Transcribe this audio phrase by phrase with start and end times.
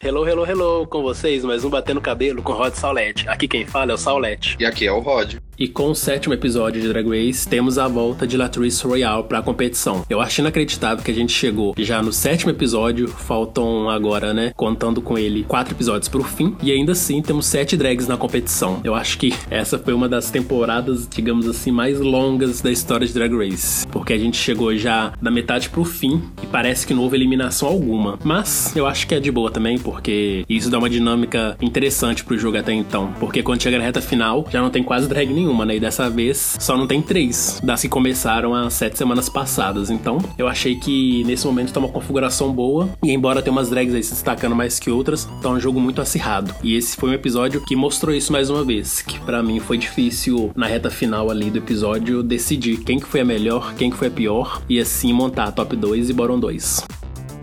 [0.00, 3.28] Hello, hello, hello, com vocês, mais um Batendo Cabelo com Rod Saulete.
[3.28, 4.56] Aqui quem fala é o Saulete.
[4.60, 5.38] E aqui é o Rod.
[5.58, 9.42] E com o sétimo episódio de Drag Race, temos a volta de Latrice Royale pra
[9.42, 10.04] competição.
[10.08, 15.02] Eu acho inacreditável que a gente chegou já no sétimo episódio, faltam agora, né, contando
[15.02, 18.80] com ele, quatro episódios pro fim, e ainda assim temos sete drags na competição.
[18.84, 23.12] Eu acho que essa foi uma das temporadas, digamos assim, mais longas da história de
[23.12, 27.02] Drag Race, porque a gente chegou já da metade pro fim e parece que não
[27.02, 28.16] houve eliminação alguma.
[28.22, 32.38] Mas eu acho que é de boa também, porque isso dá uma dinâmica interessante pro
[32.38, 35.47] jogo até então, porque quando chega na reta final, já não tem quase drag nenhum
[35.48, 35.76] nenhuma, né?
[35.76, 39.90] E dessa vez só não tem três das que começaram há sete semanas passadas.
[39.90, 42.88] Então, eu achei que nesse momento tá uma configuração boa.
[43.02, 46.00] E embora tenha umas drags aí se destacando mais que outras, tá um jogo muito
[46.00, 46.54] acirrado.
[46.62, 49.02] E esse foi um episódio que mostrou isso mais uma vez.
[49.02, 53.20] Que para mim foi difícil na reta final ali do episódio decidir quem que foi
[53.20, 54.62] a melhor, quem que foi a pior.
[54.68, 56.84] E assim montar top 2 e bottom 2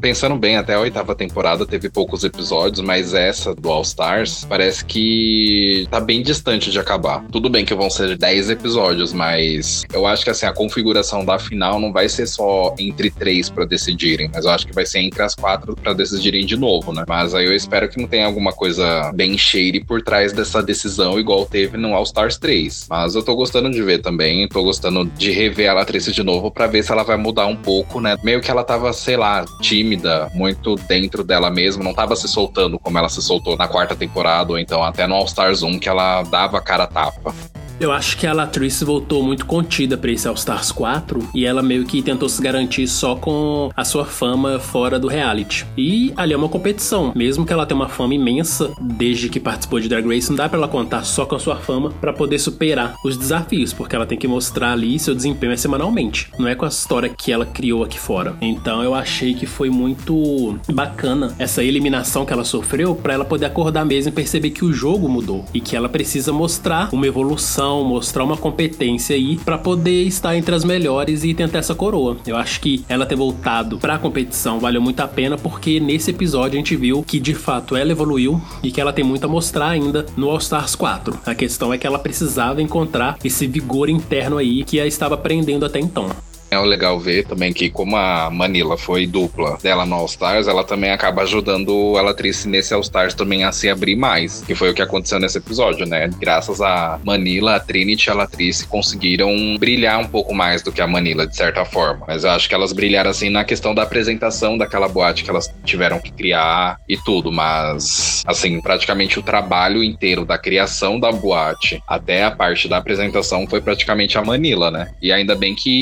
[0.01, 4.85] pensando bem, até a oitava temporada teve poucos episódios, mas essa do All Stars parece
[4.85, 7.23] que tá bem distante de acabar.
[7.31, 11.39] Tudo bem que vão ser 10 episódios, mas eu acho que assim, a configuração da
[11.39, 14.99] final não vai ser só entre três para decidirem, mas eu acho que vai ser
[14.99, 17.03] entre as quatro para decidirem de novo, né?
[17.07, 21.19] Mas aí eu espero que não tenha alguma coisa bem shady por trás dessa decisão,
[21.19, 22.87] igual teve no All Stars 3.
[22.89, 26.51] Mas eu tô gostando de ver também, tô gostando de rever a atriz de novo
[26.51, 28.15] para ver se ela vai mudar um pouco, né?
[28.23, 32.27] Meio que ela tava, sei lá, tímida tímida, muito dentro dela mesma, não estava se
[32.27, 35.79] soltando como ela se soltou na quarta temporada, ou então até no All Stars 1,
[35.79, 37.33] que ela dava cara a tapa.
[37.77, 41.61] Eu acho que a Latrice voltou muito contida para esse All Stars 4 e ela
[41.61, 45.65] meio que tentou se garantir só com a sua fama fora do reality.
[45.77, 49.81] E ali é uma competição, mesmo que ela tenha uma fama imensa desde que participou
[49.81, 52.39] de Drag Race, não dá para ela contar só com a sua fama para poder
[52.39, 56.55] superar os desafios, porque ela tem que mostrar ali seu desempenho é semanalmente, não é
[56.55, 58.35] com a história que ela criou aqui fora.
[58.41, 63.47] Então eu achei que foi muito bacana essa eliminação que ela sofreu para ela poder
[63.47, 67.64] acordar mesmo e perceber que o jogo mudou e que ela precisa mostrar uma evolução
[67.83, 72.17] mostrar uma competência aí para poder estar entre as melhores e tentar essa coroa.
[72.25, 76.11] Eu acho que ela ter voltado para a competição valeu muito a pena porque nesse
[76.11, 79.27] episódio a gente viu que de fato ela evoluiu e que ela tem muito a
[79.27, 81.19] mostrar ainda no All Stars 4.
[81.25, 85.65] A questão é que ela precisava encontrar esse vigor interno aí que a estava aprendendo
[85.65, 86.09] até então.
[86.51, 90.63] É legal ver também que, como a Manila foi dupla dela no All Stars, ela
[90.63, 94.41] também acaba ajudando a Latrice nesse All Stars também a se abrir mais.
[94.41, 96.09] Que foi o que aconteceu nesse episódio, né?
[96.19, 100.81] Graças a Manila, a Trinity e a Latrice conseguiram brilhar um pouco mais do que
[100.81, 102.05] a Manila, de certa forma.
[102.07, 105.53] Mas eu acho que elas brilharam assim na questão da apresentação daquela boate que elas
[105.63, 107.31] tiveram que criar e tudo.
[107.31, 113.47] Mas, assim, praticamente o trabalho inteiro da criação da boate até a parte da apresentação
[113.47, 114.91] foi praticamente a Manila, né?
[115.01, 115.81] E ainda bem que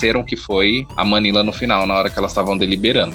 [0.00, 3.14] reconheceram que foi a Manila no final, na hora que elas estavam deliberando.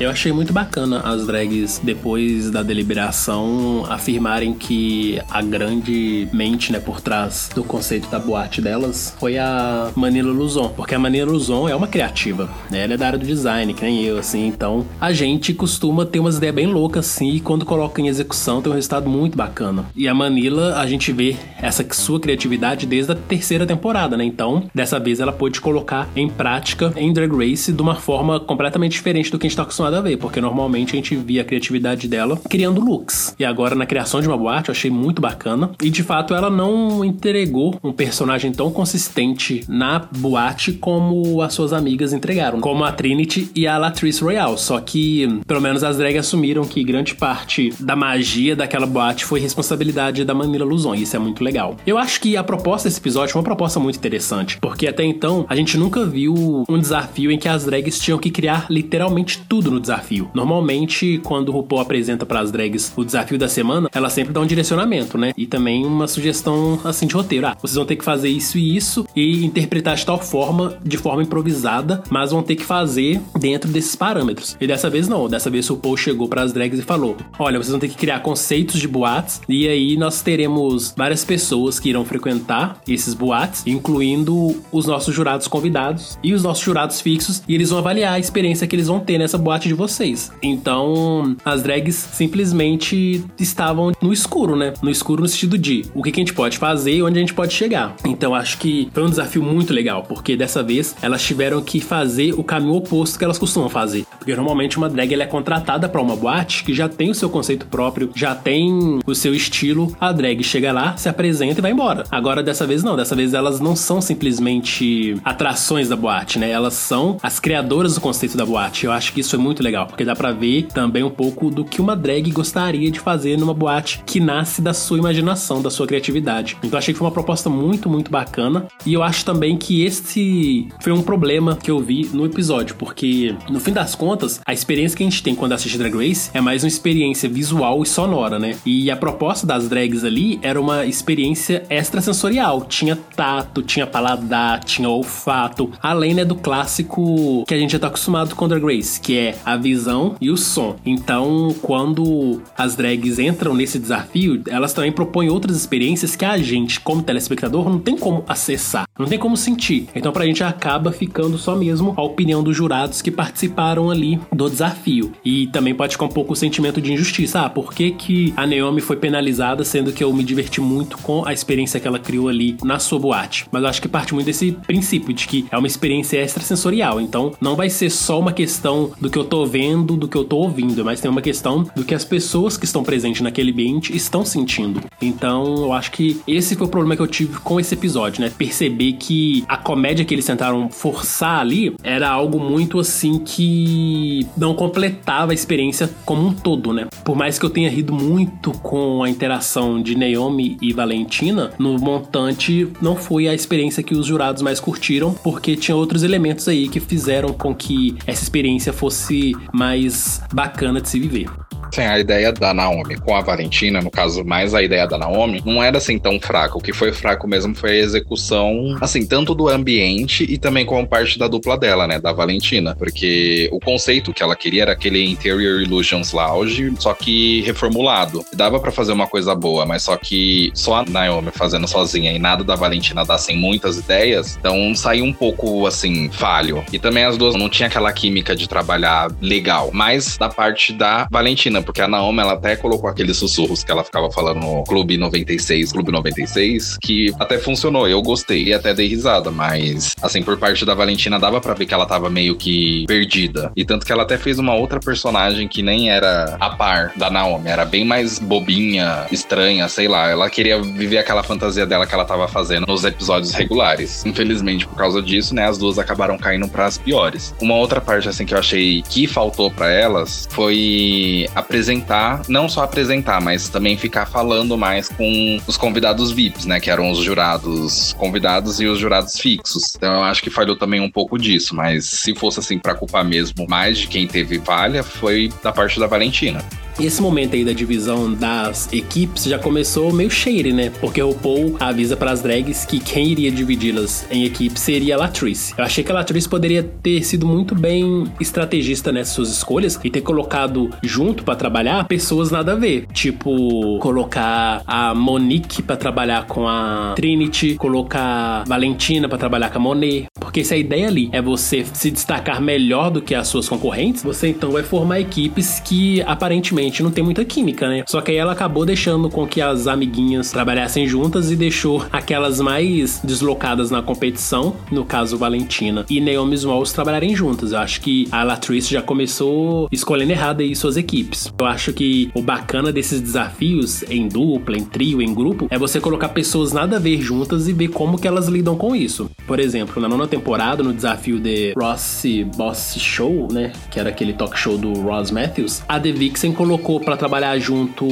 [0.00, 6.80] Eu achei muito bacana as drags, depois da deliberação, afirmarem que a grande mente, né,
[6.80, 10.70] por trás do conceito da boate delas foi a Manila Luzon.
[10.70, 12.84] Porque a Manila Luzon é uma criativa, né?
[12.84, 14.46] Ela é da área do design, que nem eu, assim.
[14.46, 18.62] Então, a gente costuma ter umas ideias bem loucas, assim, e quando coloca em execução
[18.62, 19.84] tem um resultado muito bacana.
[19.94, 24.24] E a Manila, a gente vê essa sua criatividade desde a terceira temporada, né?
[24.24, 28.92] Então, dessa vez ela pôde colocar em prática em Drag Race de uma forma completamente
[28.92, 31.44] diferente do que a gente tá acostumado a ver, porque normalmente a gente via a
[31.44, 33.34] criatividade dela criando looks.
[33.38, 35.70] E agora na criação de uma boate eu achei muito bacana.
[35.82, 41.72] E de fato ela não entregou um personagem tão consistente na boate como as suas
[41.72, 44.58] amigas entregaram, como a Trinity e a Latrice Royale.
[44.58, 49.40] Só que pelo menos as drags assumiram que grande parte da magia daquela boate foi
[49.40, 50.94] responsabilidade da Manila Luzon.
[50.94, 51.76] E isso é muito legal.
[51.86, 55.44] Eu acho que a proposta desse episódio foi uma proposta muito interessante, porque até então
[55.48, 59.70] a gente nunca viu um desafio em que as drags tinham que criar literalmente tudo
[59.70, 60.30] no desafio.
[60.34, 64.40] Normalmente, quando o RuPaul apresenta para as drags o desafio da semana, ela sempre dá
[64.40, 65.32] um direcionamento, né?
[65.36, 67.46] E também uma sugestão assim de roteiro.
[67.46, 70.96] Ah, vocês vão ter que fazer isso e isso e interpretar de tal forma, de
[70.96, 74.56] forma improvisada, mas vão ter que fazer dentro desses parâmetros.
[74.60, 75.28] E dessa vez não.
[75.28, 77.96] Dessa vez o RuPaul chegou para as drags e falou: Olha, vocês vão ter que
[77.96, 83.66] criar conceitos de boates e aí nós teremos várias pessoas que irão frequentar esses boates,
[83.66, 88.18] incluindo os nossos jurados convidados e os nossos jurados fixos, e eles vão avaliar a
[88.18, 90.32] experiência que eles vão ter nessa boate de vocês.
[90.42, 94.74] Então, as drags simplesmente estavam no escuro, né?
[94.82, 97.34] No escuro no sentido de o que, a gente pode fazer e onde a gente
[97.34, 97.94] pode chegar.
[98.04, 102.34] Então, acho que foi um desafio muito legal, porque dessa vez elas tiveram que fazer
[102.34, 104.04] o caminho oposto que elas costumam fazer.
[104.18, 107.30] Porque normalmente uma drag ela é contratada para uma boate que já tem o seu
[107.30, 109.96] conceito próprio, já tem o seu estilo.
[110.00, 112.04] A drag chega lá, se apresenta e vai embora.
[112.10, 112.96] Agora, dessa vez não.
[112.96, 116.50] Dessa vez elas não são simplesmente atrações da boate, né?
[116.50, 118.84] Elas são as criadoras do conceito da boate.
[118.84, 121.50] Eu acho que isso é muito muito legal, porque dá pra ver também um pouco
[121.50, 125.70] do que uma drag gostaria de fazer numa boate que nasce da sua imaginação, da
[125.70, 126.56] sua criatividade.
[126.62, 128.66] Então achei que foi uma proposta muito, muito bacana.
[128.86, 133.34] E eu acho também que esse foi um problema que eu vi no episódio, porque
[133.48, 136.40] no fim das contas, a experiência que a gente tem quando assiste Drag Race é
[136.40, 138.56] mais uma experiência visual e sonora, né?
[138.64, 142.64] E a proposta das drags ali era uma experiência extrasensorial.
[142.66, 147.88] Tinha tato, tinha paladar, tinha olfato, além né, do clássico que a gente já tá
[147.88, 150.76] acostumado com Drag Race, que é a visão e o som.
[150.84, 156.80] Então, quando as drags entram nesse desafio, elas também propõem outras experiências que a gente,
[156.80, 159.88] como telespectador, não tem como acessar, não tem como sentir.
[159.94, 164.48] Então, pra gente acaba ficando só mesmo a opinião dos jurados que participaram ali do
[164.48, 165.12] desafio.
[165.24, 167.42] E também pode ficar um pouco o sentimento de injustiça.
[167.42, 171.24] Ah, por que, que a Naomi foi penalizada, sendo que eu me diverti muito com
[171.26, 173.46] a experiência que ela criou ali na sua boate?
[173.50, 177.00] Mas eu acho que parte muito desse princípio de que é uma experiência extrasensorial.
[177.00, 180.24] Então, não vai ser só uma questão do que eu tô vendo, do que eu
[180.24, 183.96] tô ouvindo, mas tem uma questão do que as pessoas que estão presentes naquele ambiente
[183.96, 184.80] estão sentindo.
[185.00, 188.32] Então, eu acho que esse foi o problema que eu tive com esse episódio, né?
[188.36, 194.52] Perceber que a comédia que eles tentaram forçar ali era algo muito assim que não
[194.52, 196.88] completava a experiência como um todo, né?
[197.04, 201.78] Por mais que eu tenha rido muito com a interação de Naomi e Valentina, no
[201.78, 206.68] montante não foi a experiência que os jurados mais curtiram, porque tinha outros elementos aí
[206.68, 209.19] que fizeram com que essa experiência fosse
[209.52, 211.26] mais bacana de se viver.
[211.72, 215.42] Sim, a ideia da Naomi com a Valentina, no caso, mais a ideia da Naomi,
[215.44, 216.56] não era assim tão fraca.
[216.56, 220.86] O que foi fraco mesmo foi a execução, assim, tanto do ambiente e também como
[220.86, 222.74] parte da dupla dela, né, da Valentina.
[222.76, 228.24] Porque o conceito que ela queria era aquele Interior Illusions Lounge, só que reformulado.
[228.34, 232.18] Dava para fazer uma coisa boa, mas só que só a Naomi fazendo sozinha e
[232.18, 236.64] nada da Valentina dar sem muitas ideias, então saiu um pouco, assim, falho.
[236.72, 241.06] E também as duas não tinha aquela química de trabalhar legal, mas da parte da
[241.10, 244.96] Valentina porque a Naomi, ela até colocou aqueles sussurros que ela ficava falando no Clube
[244.96, 247.88] 96, Clube 96, que até funcionou.
[247.88, 251.66] Eu gostei e até dei risada, mas, assim, por parte da Valentina, dava para ver
[251.66, 253.52] que ela tava meio que perdida.
[253.56, 257.10] E tanto que ela até fez uma outra personagem que nem era a par da
[257.10, 260.08] Naomi, era bem mais bobinha, estranha, sei lá.
[260.08, 264.04] Ela queria viver aquela fantasia dela que ela tava fazendo nos episódios regulares.
[264.04, 267.34] Infelizmente, por causa disso, né, as duas acabaram caindo para as piores.
[267.40, 272.48] Uma outra parte, assim, que eu achei que faltou para elas foi a apresentar, não
[272.48, 276.60] só apresentar, mas também ficar falando mais com os convidados VIPs, né?
[276.60, 279.74] Que eram os jurados convidados e os jurados fixos.
[279.76, 283.04] Então eu acho que falhou também um pouco disso, mas se fosse assim para culpar
[283.04, 286.40] mesmo mais de quem teve falha, foi da parte da Valentina.
[286.80, 290.72] Esse momento aí da divisão das equipes já começou meio cheire, né?
[290.80, 294.98] Porque o Paul avisa para as drags que quem iria dividi-las em equipes seria a
[294.98, 295.52] Latrice.
[295.58, 299.90] Eu achei que a Latrice poderia ter sido muito bem estrategista nessas suas escolhas e
[299.90, 302.86] ter colocado junto para trabalhar pessoas nada a ver.
[302.94, 308.00] Tipo, colocar a Monique para trabalhar com a Trinity, colocar
[308.40, 310.06] a Valentina para trabalhar com a Monet.
[310.18, 314.02] Porque se a ideia ali é você se destacar melhor do que as suas concorrentes,
[314.02, 317.84] você então vai formar equipes que aparentemente realmente não tem muita química, né?
[317.86, 322.40] Só que aí ela acabou deixando com que as amiguinhas trabalhassem juntas e deixou aquelas
[322.40, 327.52] mais deslocadas na competição, no caso Valentina e Naomi Smalls trabalharem juntas.
[327.52, 331.32] Eu acho que a Latrice já começou escolhendo errado aí suas equipes.
[331.38, 335.80] Eu acho que o bacana desses desafios em dupla, em trio, em grupo, é você
[335.80, 339.10] colocar pessoas nada a ver juntas e ver como que elas lidam com isso.
[339.26, 342.04] Por exemplo, na nona temporada, no desafio de Ross
[342.36, 346.49] Boss Show, né, que era aquele talk show do Ross Matthews, a The Vixen colocou
[346.50, 347.86] colocou para trabalhar junto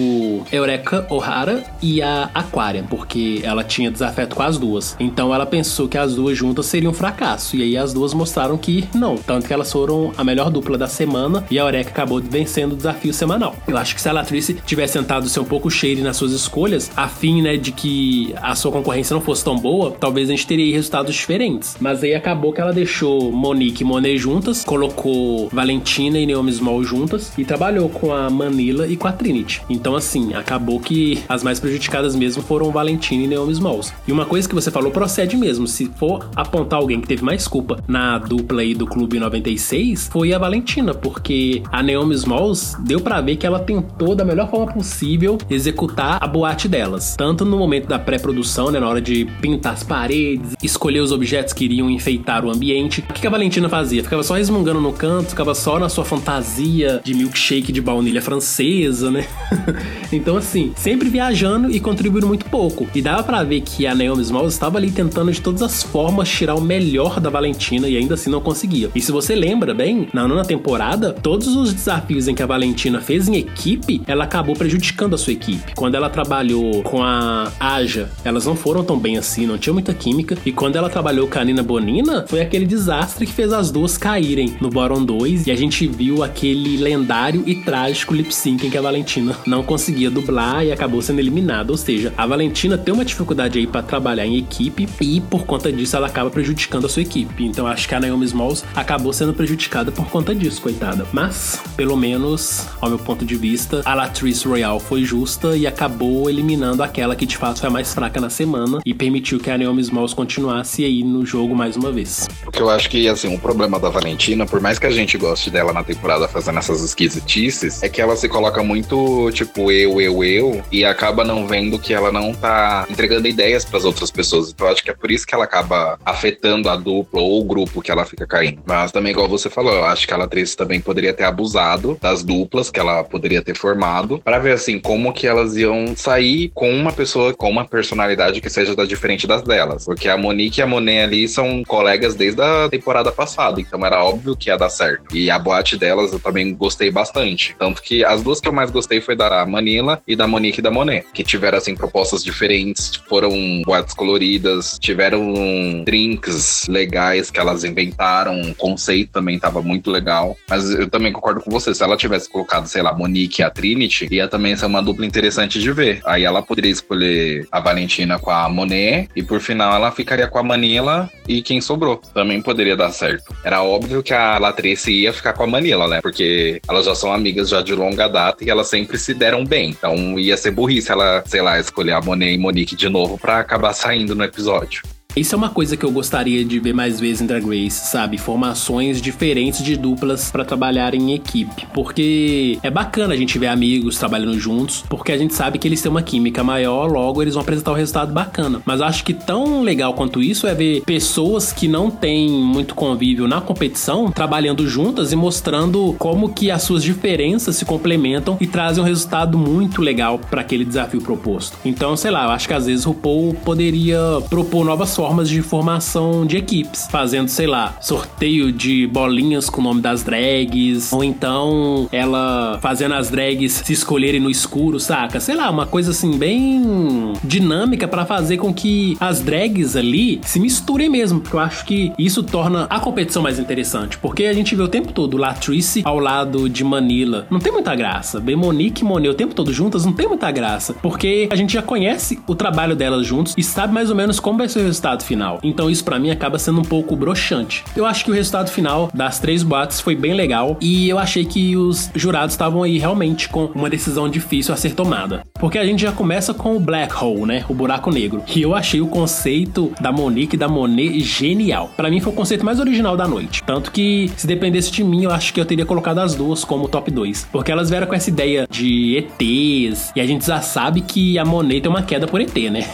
[0.51, 4.97] Eureka O'Hara e a Aquaria, porque ela tinha desafeto com as duas.
[4.99, 7.57] Então ela pensou que as duas juntas seriam um fracasso.
[7.57, 9.17] E aí as duas mostraram que não.
[9.17, 12.77] Tanto que elas foram a melhor dupla da semana e a Eureka acabou vencendo o
[12.77, 13.55] desafio semanal.
[13.69, 16.91] Eu acho que se a Latrice tivesse tentado ser um pouco cheire nas suas escolhas,
[16.97, 20.49] a fim, né, de que a sua concorrência não fosse tão boa, talvez a gente
[20.49, 21.77] teria resultados diferentes.
[21.79, 26.83] Mas aí acabou que ela deixou Monique e Monet juntas, colocou Valentina e Naomi Small
[26.83, 29.63] juntas e trabalhou com a Man Manila e com a Trinity.
[29.69, 33.93] Então, assim, acabou que as mais prejudicadas mesmo foram Valentina e Naomi Smalls.
[34.07, 35.67] E uma coisa que você falou procede mesmo.
[35.67, 40.33] Se for apontar alguém que teve mais culpa na dupla aí do Clube 96, foi
[40.33, 44.73] a Valentina, porque a Naomi Smalls deu para ver que ela tentou da melhor forma
[44.73, 47.15] possível executar a boate delas.
[47.17, 51.53] Tanto no momento da pré-produção, né, na hora de pintar as paredes, escolher os objetos
[51.53, 53.05] que iriam enfeitar o ambiente.
[53.09, 54.03] O que a Valentina fazia?
[54.03, 58.38] Ficava só resmungando no canto, ficava só na sua fantasia de milkshake de baunilha francesa
[58.39, 59.27] francesa, né?
[60.13, 62.87] então, assim, sempre viajando e contribuindo muito pouco.
[62.95, 66.29] E dava para ver que a Naomi Smalls estava ali tentando de todas as formas
[66.29, 68.91] tirar o melhor da Valentina e ainda assim não conseguia.
[68.95, 73.01] E se você lembra bem, na nona temporada, todos os desafios em que a Valentina
[73.01, 75.75] fez em equipe, ela acabou prejudicando a sua equipe.
[75.75, 79.93] Quando ela trabalhou com a Aja, elas não foram tão bem assim, não tinha muita
[79.93, 80.39] química.
[80.47, 83.99] E quando ela trabalhou com a Nina Bonina, foi aquele desastre que fez as duas
[83.99, 88.71] caírem no Bottom 2 e a gente viu aquele lendário e trágico lip sync em
[88.71, 91.73] que a Valentina não conseguia dublar e acabou sendo eliminada.
[91.73, 95.73] Ou seja, a Valentina tem uma dificuldade aí para trabalhar em equipe e por conta
[95.73, 97.45] disso ela acaba prejudicando a sua equipe.
[97.45, 101.07] Então acho que a Naomi Smalls acabou sendo prejudicada por conta disso, coitada.
[101.13, 106.29] Mas, pelo menos, ao meu ponto de vista, a Latrice Royale foi justa e acabou
[106.29, 109.57] eliminando aquela que de fato foi a mais fraca na semana e permitiu que a
[109.57, 112.27] Naomi Smalls continuasse aí no jogo mais uma vez.
[112.43, 115.51] Porque eu acho que, assim, o problema da Valentina, por mais que a gente goste
[115.51, 120.25] dela na temporada fazendo essas esquisitices, é que ela se coloca muito, tipo, eu, eu,
[120.25, 124.51] eu, e acaba não vendo que ela não tá entregando ideias para as outras pessoas.
[124.51, 127.81] Então acho que é por isso que ela acaba afetando a dupla ou o grupo
[127.81, 128.61] que ela fica caindo.
[128.67, 132.23] Mas também, igual você falou, eu acho que a atriz também poderia ter abusado das
[132.23, 136.71] duplas que ela poderia ter formado para ver, assim, como que elas iam sair com
[136.71, 139.85] uma pessoa com uma personalidade que seja da diferente das delas.
[139.85, 144.03] Porque a Monique e a Monet ali são colegas desde a temporada passada, então era
[144.03, 145.17] óbvio que ia dar certo.
[145.17, 147.55] E a boate delas eu também gostei bastante.
[147.59, 150.71] Tanto que as duas que eu mais gostei foi da Manila e da Monique da
[150.71, 158.41] Monet, que tiveram, assim, propostas diferentes, foram boates coloridas, tiveram drinks legais que elas inventaram,
[158.41, 160.37] o conceito também tava muito legal.
[160.49, 163.51] Mas eu também concordo com você, se ela tivesse colocado, sei lá, Monique e a
[163.51, 166.01] Trinity, ia também ser uma dupla interessante de ver.
[166.05, 170.39] Aí ela poderia escolher a Valentina com a Monet e por final ela ficaria com
[170.39, 172.01] a Manila e quem sobrou.
[172.15, 173.35] Também poderia dar certo.
[173.45, 176.01] Era óbvio que a Latrice ia ficar com a Manila, né?
[176.01, 179.71] Porque elas já são amigas já de longa data e elas sempre se deram bem.
[179.71, 183.41] Então ia ser burrice ela, sei lá, escolher a Monet e Monique de novo para
[183.41, 184.83] acabar saindo no episódio.
[185.19, 188.17] Isso é uma coisa que eu gostaria de ver mais vezes em Drag Race, sabe?
[188.17, 191.67] Formações diferentes de duplas para trabalhar em equipe.
[191.75, 195.83] Porque é bacana a gente ver amigos trabalhando juntos, porque a gente sabe que eles
[195.83, 198.63] têm uma química maior, logo eles vão apresentar um resultado bacana.
[198.65, 203.27] Mas acho que tão legal quanto isso é ver pessoas que não têm muito convívio
[203.27, 208.85] na competição trabalhando juntas e mostrando como que as suas diferenças se complementam e trazem
[208.85, 211.59] um resultado muito legal para aquele desafio proposto.
[211.65, 213.99] Então, sei lá, eu acho que às vezes o RuPaul poderia
[214.31, 219.63] propor novas formas formas de formação de equipes, fazendo, sei lá, sorteio de bolinhas com
[219.63, 225.19] o nome das drags, ou então ela fazendo as drags se escolherem no escuro, saca?
[225.19, 230.39] Sei lá, uma coisa assim bem dinâmica para fazer com que as drags ali se
[230.39, 234.55] misturem mesmo, porque eu acho que isso torna a competição mais interessante, porque a gente
[234.55, 238.21] vê o tempo todo Latrice ao lado de Manila, não tem muita graça.
[238.21, 241.55] Bem Monique e Monet o tempo todo juntas não tem muita graça, porque a gente
[241.55, 244.65] já conhece o trabalho delas juntos e sabe mais ou menos como vai ser o
[244.65, 245.39] resultado resultado final.
[245.43, 247.65] Então isso para mim acaba sendo um pouco broxante.
[247.77, 251.25] Eu acho que o resultado final das três boates foi bem legal e eu achei
[251.25, 255.23] que os jurados estavam aí realmente com uma decisão difícil a ser tomada.
[255.39, 257.45] Porque a gente já começa com o Black Hole, né?
[257.49, 258.23] O buraco negro.
[258.35, 261.71] E eu achei o conceito da Monique e da Monet genial.
[261.77, 263.43] Para mim foi o conceito mais original da noite.
[263.45, 266.69] Tanto que se dependesse de mim, eu acho que eu teria colocado as duas como
[266.69, 267.29] top 2.
[267.31, 271.25] Porque elas vieram com essa ideia de ETs e a gente já sabe que a
[271.25, 272.67] Monet tem uma queda por ET, né?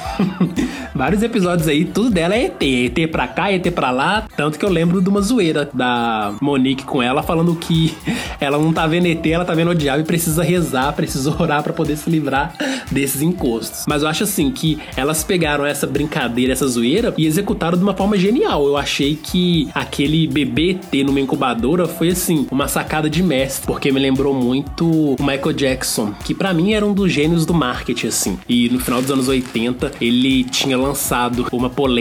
[0.95, 2.63] Vários episódios aí, tudo dela é ET.
[2.63, 4.27] ET pra cá, ET pra lá.
[4.37, 7.95] Tanto que eu lembro de uma zoeira da Monique com ela, falando que
[8.39, 11.63] ela não tá vendo ET, ela tá vendo o diabo e precisa rezar, precisa orar
[11.63, 12.55] para poder se livrar
[12.91, 13.85] desses encostos.
[13.89, 17.95] Mas eu acho assim que elas pegaram essa brincadeira, essa zoeira e executaram de uma
[17.95, 18.67] forma genial.
[18.67, 23.91] Eu achei que aquele bebê ET numa incubadora foi assim, uma sacada de mestre, porque
[23.91, 28.09] me lembrou muito o Michael Jackson, que para mim era um dos gênios do marketing,
[28.09, 28.39] assim.
[28.47, 31.94] E no final dos anos 80, ele tinha lançado uma polêmica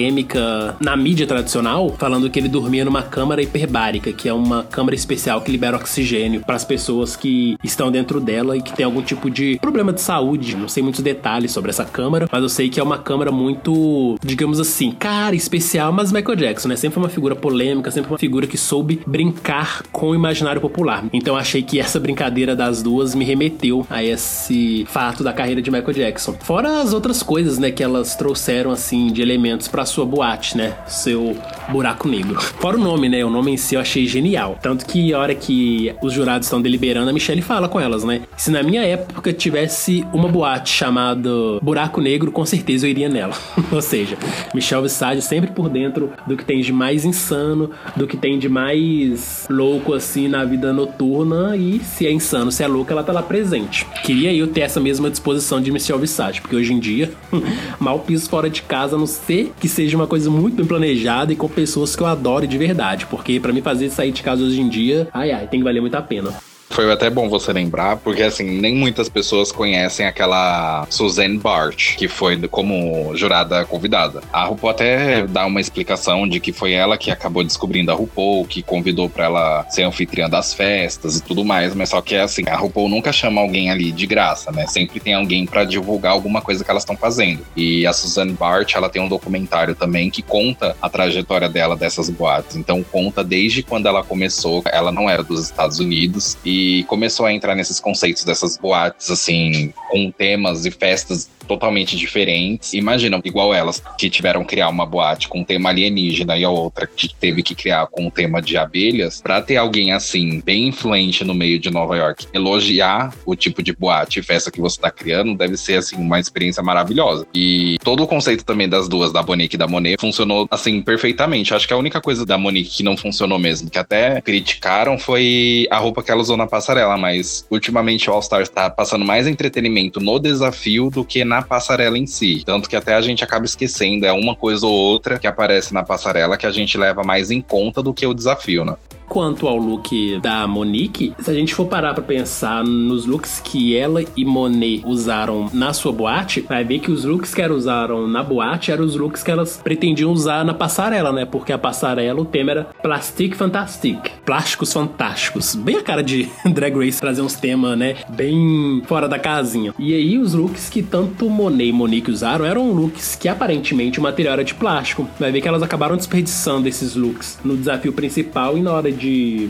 [0.79, 5.41] na mídia tradicional, falando que ele dormia numa câmara hiperbárica, que é uma câmara especial
[5.41, 9.29] que libera oxigênio para as pessoas que estão dentro dela e que tem algum tipo
[9.29, 10.55] de problema de saúde.
[10.55, 14.17] Não sei muitos detalhes sobre essa câmara, mas eu sei que é uma câmara muito,
[14.23, 16.75] digamos assim, cara, especial, mas Michael Jackson, né?
[16.75, 21.05] Sempre uma figura polêmica, sempre uma figura que soube brincar com o imaginário popular.
[21.13, 25.69] Então achei que essa brincadeira das duas me remeteu a esse fato da carreira de
[25.69, 26.35] Michael Jackson.
[26.41, 30.75] Fora as outras coisas, né, que elas trouxeram assim de elementos para sua boate, né?
[30.87, 31.35] Seu
[31.69, 32.41] buraco negro.
[32.41, 33.23] Fora o nome, né?
[33.23, 34.57] O nome em si eu achei genial.
[34.61, 38.21] Tanto que a hora que os jurados estão deliberando, a Michelle fala com elas, né?
[38.37, 41.29] Se na minha época tivesse uma boate chamada
[41.61, 43.33] Buraco Negro, com certeza eu iria nela.
[43.71, 44.17] Ou seja,
[44.53, 48.49] Michelle Visage sempre por dentro do que tem de mais insano, do que tem de
[48.49, 53.11] mais louco assim na vida noturna e se é insano, se é louco, ela tá
[53.11, 53.85] lá presente.
[54.03, 57.11] Queria eu ter essa mesma disposição de Michelle Visage, porque hoje em dia
[57.79, 61.33] mal piso fora de casa, a não ser que seja uma coisa muito bem planejada
[61.33, 64.43] e com pessoas que eu adoro de verdade, porque para mim fazer sair de casa
[64.43, 66.33] hoje em dia, ai ai, tem que valer muito a pena.
[66.73, 72.07] Foi até bom você lembrar, porque assim, nem muitas pessoas conhecem aquela Suzanne Bart, que
[72.07, 74.21] foi como jurada convidada.
[74.33, 78.45] A RuPaul até dá uma explicação de que foi ela que acabou descobrindo a RuPaul,
[78.45, 82.21] que convidou para ela ser anfitriã das festas e tudo mais, mas só que é
[82.21, 84.65] assim, a RuPaul nunca chama alguém ali de graça, né?
[84.65, 87.45] Sempre tem alguém para divulgar alguma coisa que elas estão fazendo.
[87.55, 92.09] E a Suzanne Bart, ela tem um documentário também que conta a trajetória dela dessas
[92.09, 92.55] boates.
[92.55, 97.33] Então conta desde quando ela começou, ela não era dos Estados Unidos e começou a
[97.33, 102.73] entrar nesses conceitos dessas boates, assim, com temas e festas totalmente diferentes.
[102.73, 106.85] Imaginam, igual elas, que tiveram que criar uma boate com tema alienígena e a outra
[106.87, 111.23] que teve que criar com o tema de abelhas, para ter alguém assim, bem influente
[111.23, 114.91] no meio de Nova York, elogiar o tipo de boate e festa que você tá
[114.91, 117.25] criando, deve ser assim uma experiência maravilhosa.
[117.33, 121.53] E todo o conceito também das duas, da Monique e da Monet, funcionou assim perfeitamente.
[121.53, 125.67] Acho que a única coisa da Monique que não funcionou mesmo, que até criticaram, foi
[125.71, 129.27] a roupa que ela usou na passarela, mas ultimamente o All Stars tá passando mais
[129.27, 132.43] entretenimento no desafio do que na na passarela em si.
[132.45, 135.83] Tanto que até a gente acaba esquecendo, é uma coisa ou outra que aparece na
[135.83, 138.75] passarela que a gente leva mais em conta do que o desafio, né?
[139.07, 143.75] Quanto ao look da Monique, se a gente for parar pra pensar nos looks que
[143.75, 148.07] ela e Monet usaram na sua boate, vai ver que os looks que elas usaram
[148.07, 151.25] na boate eram os looks que elas pretendiam usar na passarela, né?
[151.25, 153.97] Porque a passarela, o tema era Plastic Fantastic.
[154.25, 155.55] Plásticos fantásticos.
[155.55, 157.97] Bem a cara de Drag Race trazer uns temas, né?
[158.09, 159.73] Bem fora da casinha.
[159.77, 164.03] E aí, os looks que tanto Monet e Monique usaram eram looks que aparentemente o
[164.03, 165.07] material era de plástico.
[165.19, 169.02] Vai ver que elas acabaram desperdiçando esses looks no desafio principal e na hora de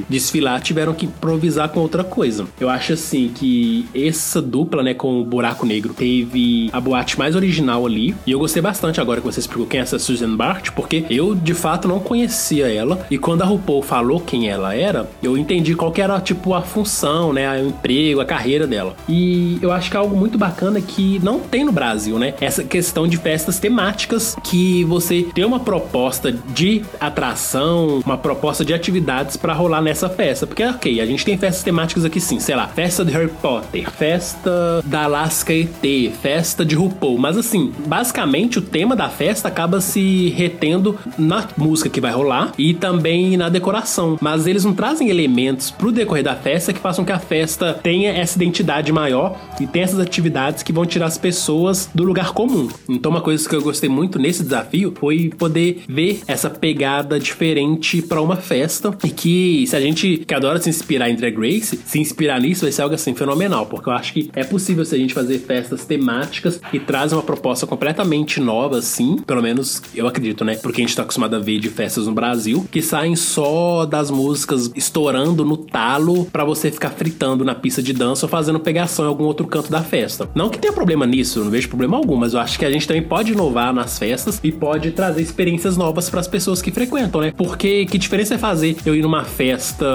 [0.10, 2.46] desfilar tiveram que improvisar com outra coisa.
[2.60, 7.36] Eu acho assim que essa dupla, né, com o Buraco Negro, teve a boate mais
[7.36, 8.16] original ali.
[8.26, 11.36] E eu gostei bastante agora que você explicou quem é essa Susan Bart, porque eu
[11.36, 13.06] de fato não conhecia ela.
[13.10, 16.62] E quando a RuPaul falou quem ela era, eu entendi qual que era tipo a
[16.62, 18.96] função, né, o emprego, a carreira dela.
[19.08, 22.34] E eu acho que é algo muito bacana que não tem no Brasil, né?
[22.40, 28.74] Essa questão de festas temáticas que você tem uma proposta de atração, uma proposta de
[28.74, 30.46] atividades para rolar nessa festa.
[30.48, 33.90] Porque, ok, a gente tem festas temáticas aqui sim, sei lá, festa de Harry Potter,
[33.92, 37.18] festa da Alaska ET, festa de RuPaul.
[37.18, 42.54] Mas assim, basicamente o tema da festa acaba se retendo na música que vai rolar
[42.58, 44.18] e também na decoração.
[44.22, 48.12] Mas eles não trazem elementos pro decorrer da festa que façam que a festa tenha
[48.12, 52.70] essa identidade maior e tenha essas atividades que vão tirar as pessoas do lugar comum.
[52.88, 58.02] Então, uma coisa que eu gostei muito nesse desafio foi poder ver essa pegada diferente
[58.02, 61.34] para uma festa e que que se a gente que adora se inspirar em Drag
[61.38, 64.84] Race, se inspirar nisso vai ser algo assim fenomenal, porque eu acho que é possível
[64.84, 69.82] se a gente fazer festas temáticas e traz uma proposta completamente nova, assim, pelo menos
[69.96, 70.58] eu acredito, né?
[70.58, 74.12] Porque a gente tá acostumado a ver de festas no Brasil que saem só das
[74.12, 79.06] músicas estourando no talo para você ficar fritando na pista de dança ou fazendo pegação
[79.06, 80.30] em algum outro canto da festa.
[80.36, 82.86] Não que tenha problema nisso, não vejo problema algum, mas eu acho que a gente
[82.86, 87.22] também pode inovar nas festas e pode trazer experiências novas para as pessoas que frequentam,
[87.22, 87.32] né?
[87.38, 89.86] Porque que diferença é fazer eu ir numa uma festa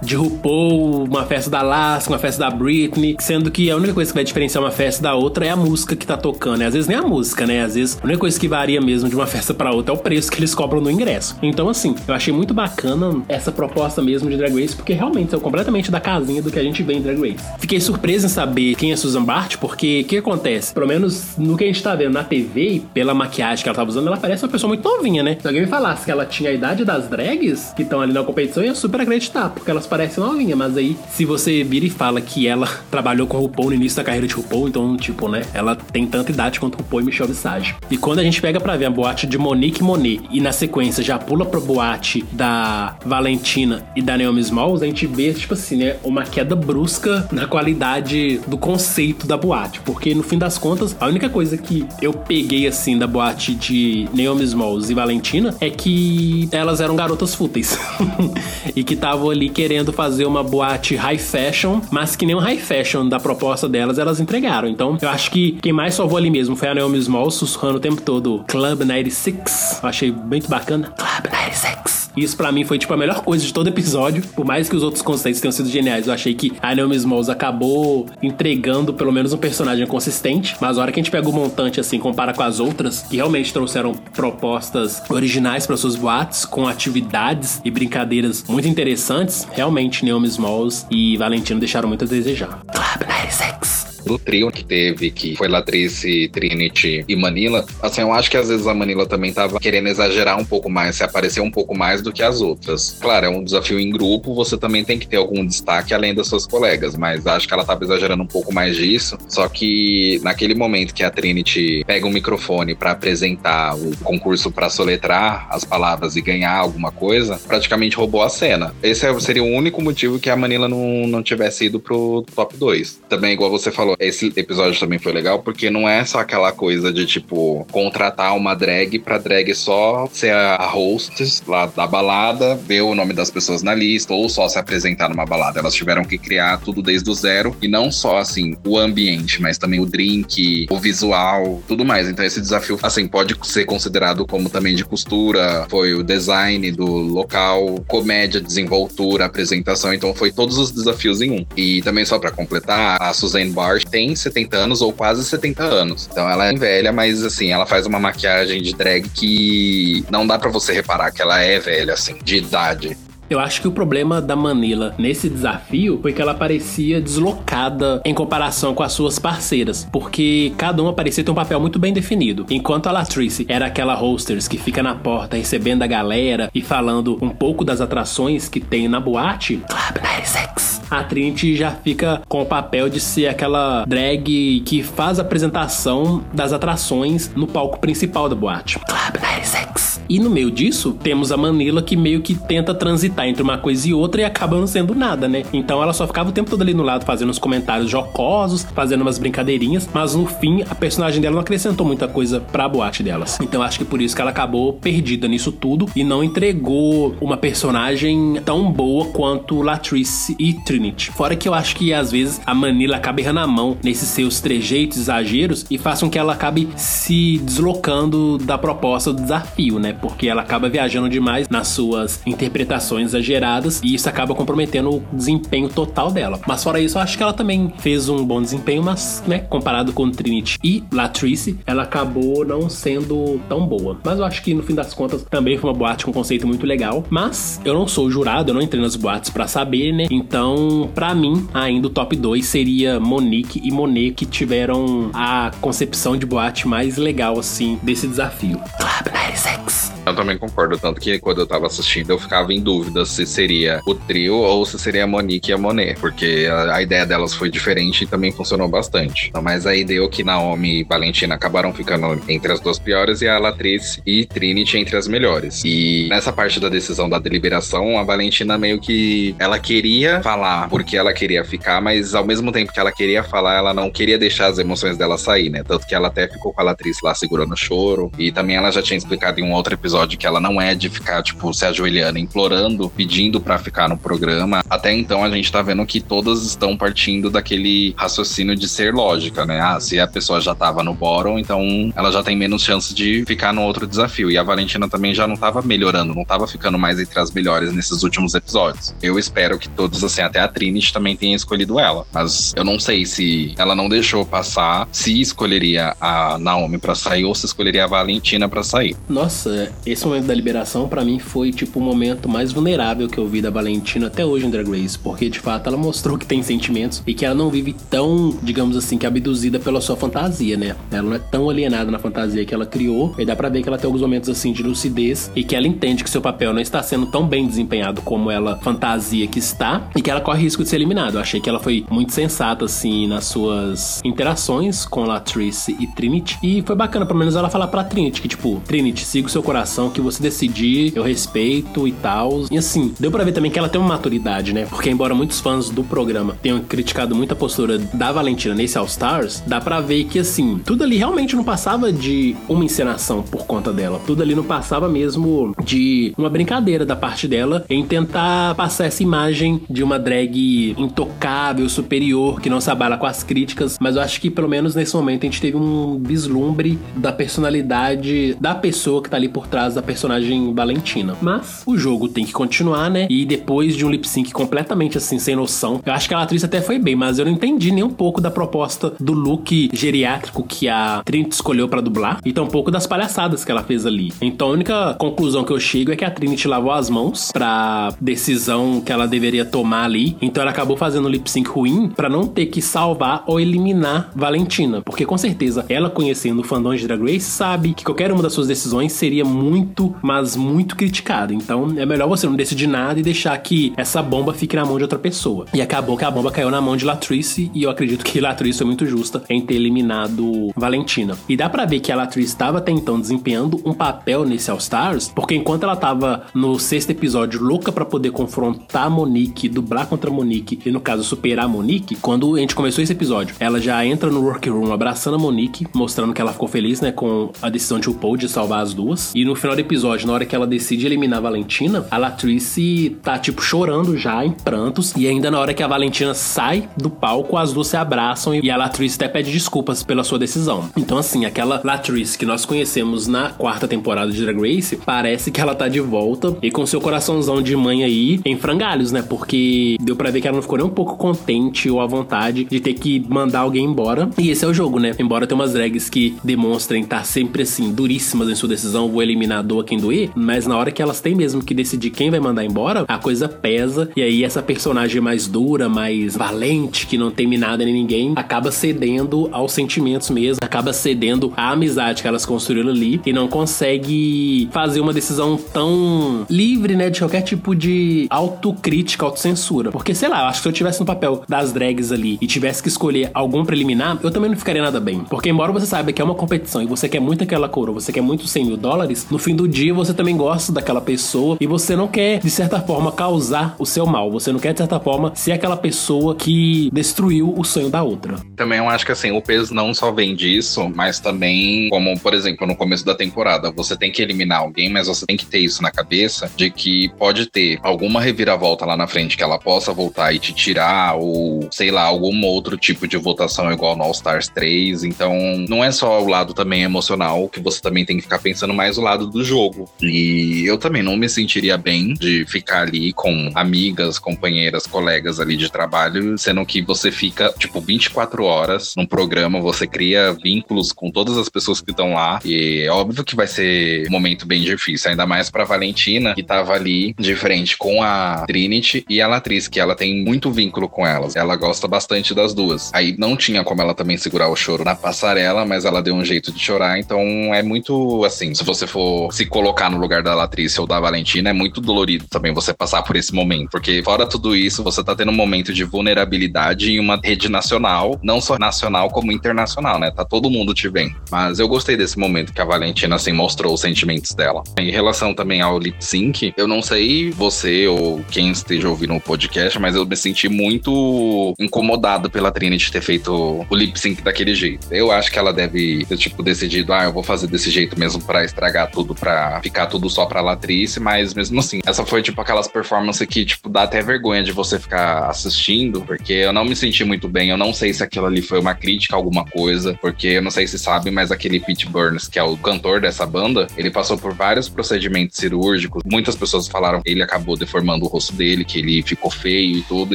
[0.00, 4.12] de RuPaul, uma festa da Alaska, uma festa da Britney, sendo que a única coisa
[4.12, 6.62] que vai diferenciar uma festa da outra é a música que tá tocando.
[6.62, 7.64] E às vezes nem a música, né?
[7.64, 10.00] Às vezes a única coisa que varia mesmo de uma festa para outra é o
[10.00, 11.36] preço que eles cobram no ingresso.
[11.42, 15.40] Então, assim, eu achei muito bacana essa proposta mesmo de Drag Race, porque realmente são
[15.40, 17.44] completamente da casinha do que a gente vê em Drag Race.
[17.58, 20.72] Fiquei surpreso em saber quem é Susan Bart, porque o que acontece?
[20.72, 23.76] Pelo menos no que a gente tá vendo na TV e pela maquiagem que ela
[23.76, 25.36] tava usando, ela parece uma pessoa muito novinha, né?
[25.40, 28.22] Se alguém me falasse que ela tinha a idade das drags que estão ali na
[28.22, 32.20] competição, ia super acreditar, porque elas parecem novinha, mas aí se você vira e fala
[32.20, 35.74] que ela trabalhou com RuPaul no início da carreira de RuPaul, então, tipo, né, ela
[35.74, 37.74] tem tanta idade quanto RuPaul e Michelle Visage.
[37.90, 41.02] E quando a gente pega pra ver a boate de Monique Monet e na sequência
[41.02, 45.76] já pula pra boate da Valentina e da Naomi Smalls, a gente vê, tipo assim,
[45.76, 50.96] né, uma queda brusca na qualidade do conceito da boate, porque no fim das contas,
[51.00, 55.70] a única coisa que eu peguei, assim, da boate de Naomi Smalls e Valentina é
[55.70, 57.78] que elas eram garotas fúteis.
[58.74, 62.58] e que estavam ali querendo fazer uma boate high fashion, mas que nem um high
[62.58, 64.68] fashion da proposta delas, elas entregaram.
[64.68, 67.80] Então, eu acho que quem mais salvou ali mesmo foi a Naomi Small, sussurrando o
[67.80, 69.80] tempo todo Club 96.
[69.82, 70.92] Eu achei muito bacana.
[70.96, 72.08] Club 96.
[72.16, 74.22] Isso para mim foi tipo a melhor coisa de todo episódio.
[74.34, 77.30] Por mais que os outros conceitos tenham sido geniais, eu achei que a Naomi Smalls
[77.30, 80.56] acabou entregando pelo menos um personagem consistente.
[80.60, 83.16] Mas a hora que a gente pega o montante assim, compara com as outras, que
[83.16, 90.28] realmente trouxeram propostas originais para suas boates, com atividades e brincadeiras muito interessantes, realmente Naomi
[90.28, 92.60] Smalls e Valentino deixaram muito a desejar.
[92.72, 98.30] Club 96 do trio que teve, que foi Latrice, Trinity e Manila, assim, eu acho
[98.30, 101.50] que às vezes a Manila também tava querendo exagerar um pouco mais, se aparecer um
[101.50, 102.96] pouco mais do que as outras.
[103.00, 106.26] Claro, é um desafio em grupo, você também tem que ter algum destaque além das
[106.26, 109.18] suas colegas, mas acho que ela tava exagerando um pouco mais disso.
[109.28, 114.70] Só que naquele momento que a Trinity pega um microfone para apresentar o concurso para
[114.70, 118.74] soletrar as palavras e ganhar alguma coisa, praticamente roubou a cena.
[118.82, 123.02] Esse seria o único motivo que a Manila não, não tivesse ido pro top 2.
[123.08, 126.92] Também, igual você falou, esse episódio também foi legal porque não é só aquela coisa
[126.92, 132.82] de tipo contratar uma drag pra drag só ser a hostess lá da balada, ver
[132.82, 135.58] o nome das pessoas na lista ou só se apresentar numa balada.
[135.58, 139.58] Elas tiveram que criar tudo desde o zero e não só assim o ambiente, mas
[139.58, 142.08] também o drink, o visual, tudo mais.
[142.08, 146.86] Então esse desafio assim pode ser considerado como também de costura, foi o design do
[146.86, 149.92] local, comédia, desenvoltura, apresentação.
[149.92, 151.46] Então foi todos os desafios em um.
[151.56, 156.08] E também só para completar, a Suzanne Barr tem 70 anos ou quase 70 anos.
[156.10, 160.38] Então ela é velha, mas assim, ela faz uma maquiagem de drag que não dá
[160.38, 162.96] para você reparar que ela é velha, assim, de idade.
[163.30, 168.14] Eu acho que o problema da Manila nesse desafio foi que ela parecia deslocada em
[168.14, 172.46] comparação com as suas parceiras, porque cada uma parecia ter um papel muito bem definido.
[172.48, 177.18] Enquanto a Latrice era aquela hostess que fica na porta recebendo a galera e falando
[177.20, 182.42] um pouco das atrações que tem na boate, Club 96, a Trinity já fica com
[182.42, 188.28] o papel de ser aquela drag que faz a apresentação das atrações no palco principal
[188.28, 188.78] da boate.
[188.78, 189.77] Club 96.
[190.08, 193.88] E no meio disso, temos a Manila que meio que tenta transitar entre uma coisa
[193.88, 195.42] e outra e acaba não sendo nada, né?
[195.52, 199.02] Então ela só ficava o tempo todo ali no lado fazendo uns comentários jocosos, fazendo
[199.02, 203.38] umas brincadeirinhas, mas no fim a personagem dela não acrescentou muita coisa pra boate delas.
[203.42, 207.36] Então acho que por isso que ela acabou perdida nisso tudo e não entregou uma
[207.36, 211.10] personagem tão boa quanto Latrice e Trinity.
[211.12, 214.40] Fora que eu acho que às vezes a Manila acaba errando a mão nesses seus
[214.40, 219.92] trejeitos, exageros e faça com que ela acabe se deslocando da proposta do desafio, né?
[220.00, 225.68] Porque ela acaba viajando demais nas suas interpretações exageradas e isso acaba comprometendo o desempenho
[225.68, 226.40] total dela.
[226.46, 229.92] Mas fora isso, eu acho que ela também fez um bom desempenho, mas, né, comparado
[229.92, 233.98] com Trinity e Latrice, ela acabou não sendo tão boa.
[234.04, 236.46] Mas eu acho que no fim das contas também foi uma boate com um conceito
[236.46, 237.04] muito legal.
[237.10, 240.06] Mas eu não sou jurado, eu não entrei nas boates para saber, né?
[240.10, 246.16] Então, para mim, ainda o top 2 seria Monique e Monet que tiveram a concepção
[246.16, 248.58] de boate mais legal assim desse desafio.
[248.78, 249.87] Club 96.
[250.06, 253.80] Eu também concordo, tanto que quando eu tava assistindo eu ficava em dúvida se seria
[253.86, 257.34] o trio ou se seria a Monique e a Monet, porque a, a ideia delas
[257.34, 259.28] foi diferente e também funcionou bastante.
[259.28, 263.28] Então, mas aí deu que Naomi e Valentina acabaram ficando entre as duas piores e
[263.28, 265.62] a Latrice e Trinity entre as melhores.
[265.64, 270.96] E nessa parte da decisão da deliberação, a Valentina meio que ela queria falar porque
[270.96, 274.46] ela queria ficar, mas ao mesmo tempo que ela queria falar, ela não queria deixar
[274.46, 275.62] as emoções dela sair, né?
[275.62, 278.10] Tanto que ela até ficou com a Latrice lá segurando o choro.
[278.18, 280.88] E também ela já tinha explicado em um outro episódio que ela não é de
[280.88, 284.62] ficar, tipo, se ajoelhando, implorando, pedindo para ficar no programa.
[284.68, 289.46] Até então a gente tá vendo que todas estão partindo daquele raciocínio de ser lógica,
[289.46, 289.60] né?
[289.60, 293.24] Ah, se a pessoa já tava no bottom, então ela já tem menos chance de
[293.26, 294.30] ficar no outro desafio.
[294.30, 297.72] E a Valentina também já não tava melhorando, não tava ficando mais entre as melhores
[297.72, 298.94] nesses últimos episódios.
[299.02, 302.06] Eu espero que todos, assim, até a Trinity também tenha escolhido ela.
[302.12, 307.24] Mas eu não sei se ela não deixou passar, se escolheria a Naomi para sair
[307.24, 308.96] ou se escolheria a Valentina para sair.
[309.08, 313.26] Nossa, esse momento da liberação, para mim, foi tipo o momento mais vulnerável que eu
[313.26, 316.42] vi da Valentina até hoje em Drag Race, porque de fato ela mostrou que tem
[316.42, 320.76] sentimentos e que ela não vive tão, digamos assim, que abduzida pela sua fantasia, né?
[320.90, 323.68] Ela não é tão alienada na fantasia que ela criou, e dá pra ver que
[323.68, 326.60] ela tem alguns momentos assim de lucidez e que ela entende que seu papel não
[326.60, 330.62] está sendo tão bem desempenhado como ela fantasia que está e que ela corre risco
[330.62, 331.16] de ser eliminada.
[331.16, 336.38] Eu achei que ela foi muito sensata, assim, nas suas interações com Latrice e Trinity,
[336.42, 339.38] e foi bacana, pelo menos, ela falar pra Trinity que, tipo, Trinity, siga o seu
[339.38, 342.44] seu coração, que você decidir, eu respeito e tal.
[342.50, 344.66] E assim, deu pra ver também que ela tem uma maturidade, né?
[344.66, 348.86] Porque embora muitos fãs do programa tenham criticado muito a postura da Valentina nesse All
[348.86, 353.46] Stars, dá pra ver que assim, tudo ali realmente não passava de uma encenação por
[353.46, 354.00] conta dela.
[354.06, 359.02] Tudo ali não passava mesmo de uma brincadeira da parte dela em tentar passar essa
[359.02, 363.76] imagem de uma drag intocável, superior, que não se abala com as críticas.
[363.80, 368.36] Mas eu acho que pelo menos nesse momento a gente teve um vislumbre da personalidade
[368.40, 371.16] da pessoa que tá ali por trás da personagem Valentina.
[371.20, 373.06] Mas o jogo tem que continuar, né?
[373.10, 376.44] E depois de um lip sync completamente assim, sem noção, eu acho que a atriz
[376.44, 380.42] até foi bem, mas eu não entendi nem um pouco da proposta do look geriátrico
[380.42, 384.12] que a Trinity escolheu para dublar e tampouco das palhaçadas que ela fez ali.
[384.20, 387.94] Então a única conclusão que eu chego é que a Trinity lavou as mãos pra
[388.00, 390.16] decisão que ela deveria tomar ali.
[390.20, 394.10] Então ela acabou fazendo um lip sync ruim para não ter que salvar ou eliminar
[394.14, 398.22] Valentina, porque com certeza ela conhecendo o fandom de Drag Race sabe que qualquer uma
[398.22, 401.32] das suas decisões seria muito, mas muito criticada.
[401.32, 404.76] Então é melhor você não decidir nada e deixar que essa bomba fique na mão
[404.76, 405.46] de outra pessoa.
[405.52, 408.58] E acabou que a bomba caiu na mão de Latrice e eu acredito que Latrice
[408.58, 411.16] foi muito justa em ter eliminado Valentina.
[411.28, 414.58] E dá para ver que a Latrice estava até então desempenhando um papel nesse All
[414.58, 420.10] Stars, porque enquanto ela tava no sexto episódio louca para poder confrontar Monique, dublar contra
[420.10, 423.84] Monique e no caso superar a Monique, quando a gente começou esse episódio, ela já
[423.84, 427.78] entra no workroom abraçando a Monique, mostrando que ela ficou feliz, né, com a decisão
[427.78, 429.14] de RuPaul de salvar as duas.
[429.18, 432.96] E no final do episódio, na hora que ela decide eliminar a Valentina, a Latrice
[433.02, 436.88] tá tipo chorando já em prantos e ainda na hora que a Valentina sai do
[436.88, 440.70] palco, as duas se abraçam e a Latrice até pede desculpas pela sua decisão.
[440.76, 445.40] Então assim, aquela Latrice que nós conhecemos na quarta temporada de Drag Race, parece que
[445.40, 449.02] ela tá de volta e com seu coraçãozão de mãe aí em frangalhos, né?
[449.02, 452.44] Porque deu para ver que ela não ficou nem um pouco contente ou à vontade
[452.44, 454.08] de ter que mandar alguém embora.
[454.16, 454.94] E esse é o jogo, né?
[454.96, 459.07] Embora tenha umas drags que demonstrem estar sempre assim, duríssimas em sua decisão, vou
[459.44, 462.44] doa quem doer, mas na hora que elas têm mesmo que decidir quem vai mandar
[462.44, 467.38] embora, a coisa pesa e aí essa personagem mais dura, mais valente, que não teme
[467.38, 472.70] nada nem ninguém, acaba cedendo aos sentimentos mesmo, acaba cedendo à amizade que elas construíram
[472.70, 479.04] ali e não consegue fazer uma decisão tão livre, né, de qualquer tipo de autocrítica,
[479.04, 479.70] autocensura.
[479.70, 482.62] Porque, sei lá, acho que se eu tivesse no papel das drags ali e tivesse
[482.62, 485.00] que escolher algum preliminar, eu também não ficaria nada bem.
[485.08, 487.92] Porque, embora você saiba que é uma competição e você quer muito aquela coroa, você
[487.92, 491.46] quer muito 100 mil dólares, no fim do dia você também gosta daquela pessoa e
[491.46, 494.10] você não quer, de certa forma, causar o seu mal.
[494.10, 498.16] Você não quer, de certa forma, ser aquela pessoa que destruiu o sonho da outra.
[498.36, 502.14] Também eu acho que, assim, o peso não só vem disso, mas também, como, por
[502.14, 505.38] exemplo, no começo da temporada, você tem que eliminar alguém, mas você tem que ter
[505.38, 509.72] isso na cabeça de que pode ter alguma reviravolta lá na frente que ela possa
[509.72, 513.92] voltar e te tirar, ou sei lá, algum outro tipo de votação igual no All
[513.92, 514.84] Stars 3.
[514.84, 515.14] Então,
[515.48, 518.78] não é só o lado também emocional, que você também tem que ficar pensando mais
[518.78, 519.70] o lado do jogo.
[519.82, 525.36] E eu também não me sentiria bem de ficar ali com amigas, companheiras, colegas ali
[525.36, 530.90] de trabalho, sendo que você fica, tipo, 24 horas num programa, você cria vínculos com
[530.90, 532.18] todas as pessoas que estão lá.
[532.24, 536.22] E é óbvio que vai ser um momento bem difícil, ainda mais pra Valentina, que
[536.22, 540.68] tava ali de frente com a Trinity e a Latriz, que ela tem muito vínculo
[540.68, 541.14] com elas.
[541.14, 542.72] Ela gosta bastante das duas.
[542.72, 546.04] Aí não tinha como ela também segurar o choro na passarela, mas ela deu um
[546.04, 547.00] jeito de chorar, então
[547.34, 548.77] é muito assim, se você for
[549.10, 552.82] se colocar no lugar da Latriz ou da Valentina, é muito dolorido também você passar
[552.82, 556.80] por esse momento, porque fora tudo isso, você tá tendo um momento de vulnerabilidade em
[556.80, 559.90] uma rede nacional, não só nacional como internacional, né?
[559.90, 560.94] Tá todo mundo te vendo.
[561.10, 564.42] Mas eu gostei desse momento que a Valentina assim mostrou os sentimentos dela.
[564.58, 569.00] Em relação também ao lip sync, eu não sei você ou quem esteja ouvindo o
[569.00, 574.34] podcast, mas eu me senti muito incomodado pela Trinity ter feito o lip sync daquele
[574.34, 574.66] jeito.
[574.70, 578.02] Eu acho que ela deve ter, tipo, decidido, ah, eu vou fazer desse jeito mesmo
[578.02, 582.20] para estragar tudo, para ficar tudo só pra Latrice, mas mesmo assim, essa foi, tipo,
[582.20, 586.54] aquelas performances que, tipo, dá até vergonha de você ficar assistindo, porque eu não me
[586.54, 589.76] senti muito bem, eu não sei se aquilo ali foi uma crítica a alguma coisa,
[589.80, 593.06] porque eu não sei se sabe, mas aquele Pete Burns, que é o cantor dessa
[593.06, 597.88] banda, ele passou por vários procedimentos cirúrgicos, muitas pessoas falaram que ele acabou deformando o
[597.88, 599.94] rosto dele, que ele ficou feio e tudo,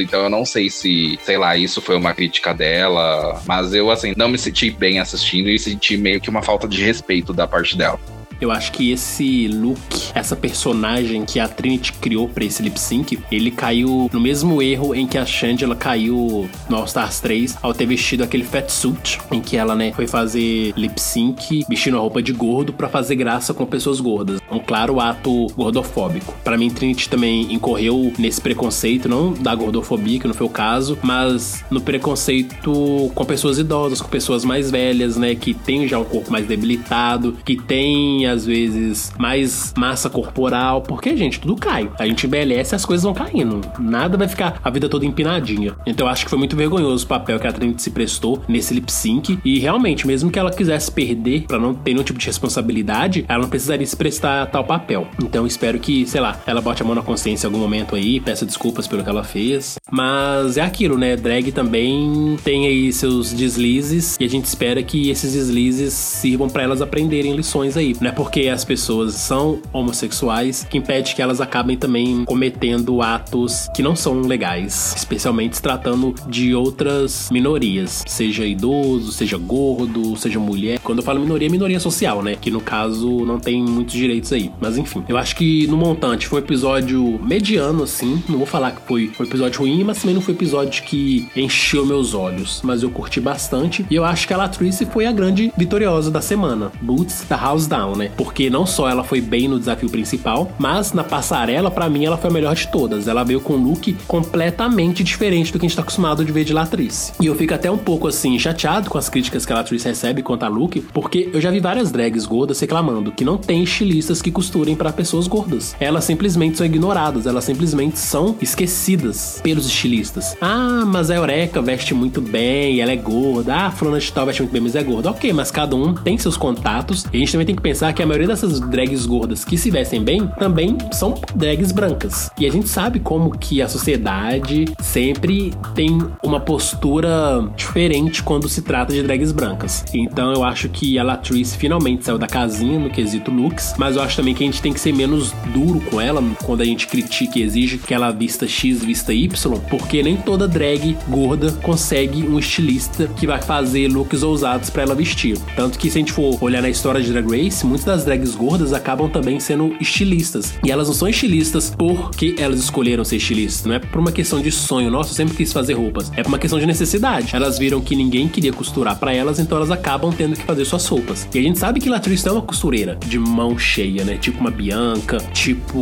[0.00, 4.12] então eu não sei se, sei lá, isso foi uma crítica dela, mas eu, assim,
[4.16, 7.76] não me senti bem assistindo e senti meio que uma falta de respeito da parte
[7.76, 7.98] dela.
[8.40, 9.78] Eu acho que esse look,
[10.14, 14.94] essa personagem que a Trinity criou pra esse lip sync, ele caiu no mesmo erro
[14.94, 19.18] em que a Shangela caiu no All Stars 3 ao ter vestido aquele fat suit,
[19.30, 23.16] em que ela, né, foi fazer lip sync vestindo a roupa de gordo para fazer
[23.16, 24.40] graça com pessoas gordas.
[24.50, 26.34] Um claro ato gordofóbico.
[26.44, 30.98] Para mim, Trinity também incorreu nesse preconceito, não da gordofobia, que não foi o caso,
[31.02, 36.04] mas no preconceito com pessoas idosas, com pessoas mais velhas, né, que tem já um
[36.04, 41.90] corpo mais debilitado, que tem às vezes, mais massa corporal, porque, gente, tudo cai.
[41.98, 43.60] A gente envelhece as coisas vão caindo.
[43.78, 45.74] Nada vai ficar a vida toda empinadinha.
[45.86, 48.74] Então eu acho que foi muito vergonhoso o papel que a Trinity se prestou nesse
[48.74, 49.38] lip sync.
[49.44, 53.42] E realmente, mesmo que ela quisesse perder para não ter nenhum tipo de responsabilidade, ela
[53.42, 55.06] não precisaria se prestar tal papel.
[55.22, 58.20] Então espero que, sei lá, ela bote a mão na consciência em algum momento aí,
[58.20, 59.76] peça desculpas pelo que ela fez.
[59.90, 61.16] Mas é aquilo, né?
[61.16, 66.62] Drag também tem aí seus deslizes e a gente espera que esses deslizes sirvam para
[66.62, 67.94] elas aprenderem lições aí.
[68.00, 73.68] Não é porque as pessoas são homossexuais que impede que elas acabem também cometendo atos
[73.74, 80.38] que não são legais, especialmente se tratando de outras minorias, seja idoso, seja gordo, seja
[80.38, 80.78] mulher.
[80.80, 82.36] Quando eu falo minoria, é minoria social, né?
[82.40, 84.50] Que no caso não tem muitos direitos aí.
[84.60, 88.22] Mas enfim, eu acho que no montante foi um episódio mediano, assim.
[88.28, 91.28] Não vou falar que foi um episódio ruim, mas também não foi um episódio que
[91.36, 92.60] encheu meus olhos.
[92.62, 93.84] Mas eu curti bastante.
[93.90, 96.70] E eu acho que a Latrice foi a grande vitoriosa da semana.
[96.80, 98.03] Boots da House Down, né?
[98.16, 102.16] Porque não só ela foi bem no desafio principal, mas na passarela, para mim, ela
[102.16, 103.08] foi a melhor de todas.
[103.08, 106.44] Ela veio com um look completamente diferente do que a gente tá acostumado de ver
[106.44, 107.12] de Latrice.
[107.20, 110.22] E eu fico até um pouco assim, chateado com as críticas que a Latrice recebe
[110.22, 114.20] quanto a look, porque eu já vi várias drags gordas reclamando que não tem estilistas
[114.20, 115.74] que costurem para pessoas gordas.
[115.78, 120.36] Elas simplesmente são ignoradas, elas simplesmente são esquecidas pelos estilistas.
[120.40, 123.54] Ah, mas a Eureka veste muito bem, ela é gorda.
[123.54, 125.10] Ah, a fulana de tal veste muito bem, mas é gorda.
[125.10, 127.04] Ok, mas cada um tem seus contatos.
[127.12, 129.70] E a gente também tem que pensar que a maioria dessas drags gordas que se
[129.70, 132.30] vestem bem também são drags brancas.
[132.38, 138.62] E a gente sabe como que a sociedade sempre tem uma postura diferente quando se
[138.62, 139.84] trata de drags brancas.
[139.94, 144.02] Então eu acho que a Latrice finalmente saiu da casinha no quesito looks, mas eu
[144.02, 146.86] acho também que a gente tem que ser menos duro com ela quando a gente
[146.86, 149.28] critica e exige que ela vista X, vista Y,
[149.70, 154.94] porque nem toda drag gorda consegue um estilista que vai fazer looks ousados para ela
[154.94, 155.38] vestir.
[155.56, 158.34] Tanto que se a gente for olhar na história de Drag Race, muitas das drags
[158.34, 160.54] gordas acabam também sendo estilistas.
[160.64, 164.40] E elas não são estilistas porque elas escolheram ser estilistas, não é por uma questão
[164.40, 166.10] de sonho, nossa, eu sempre quis fazer roupas.
[166.16, 167.34] É por uma questão de necessidade.
[167.36, 170.86] Elas viram que ninguém queria costurar para elas, então elas acabam tendo que fazer suas
[170.86, 171.28] roupas.
[171.34, 174.16] E a gente sabe que Latrice é uma costureira de mão cheia, né?
[174.16, 175.80] Tipo uma Bianca, tipo